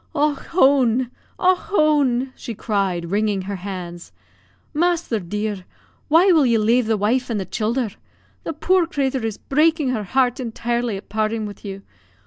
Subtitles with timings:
[0.15, 1.11] "Och hone!
[1.37, 4.11] Och hone!" she cried, wringing her hands,
[4.73, 5.63] "masther dear,
[6.07, 7.91] why will you lave the wife and the childher?
[8.43, 11.83] The poor crathur is breakin' her heart intirely at partin' wid you.